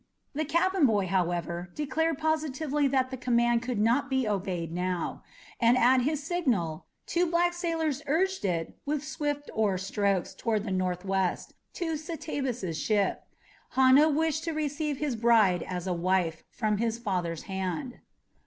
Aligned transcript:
The 0.33 0.45
cabin 0.45 0.87
boy, 0.87 1.05
however, 1.05 1.69
declared 1.75 2.17
positively 2.17 2.87
that 2.87 3.11
the 3.11 3.17
command 3.17 3.61
could 3.61 3.77
not 3.79 4.09
be 4.09 4.27
obeyed 4.27 4.71
now, 4.71 5.21
and 5.59 5.77
at 5.77 6.01
his 6.01 6.23
signal 6.23 6.87
two 7.05 7.27
black 7.29 7.53
sailors 7.53 8.01
urged 8.07 8.43
it 8.43 8.75
with 8.83 9.03
swift 9.03 9.51
oar 9.53 9.77
strokes 9.77 10.33
toward 10.33 10.63
the 10.63 10.71
northwest, 10.71 11.53
to 11.73 11.97
Satabus's 11.97 12.79
ship. 12.79 13.25
Hanno 13.75 14.09
wished 14.09 14.43
to 14.45 14.53
receive 14.53 14.97
his 14.97 15.15
bride 15.15 15.61
as 15.61 15.85
a 15.85 15.93
wife 15.93 16.43
from 16.49 16.77
his 16.79 16.97
father's 16.97 17.43
hand. 17.43 17.99